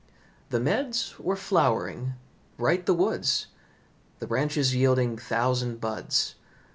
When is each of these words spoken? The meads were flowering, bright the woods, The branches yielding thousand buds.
The 0.49 0.59
meads 0.59 1.13
were 1.19 1.35
flowering, 1.35 2.13
bright 2.57 2.87
the 2.87 2.93
woods, 2.95 3.45
The 4.17 4.25
branches 4.25 4.73
yielding 4.73 5.15
thousand 5.15 5.79
buds. 5.79 6.33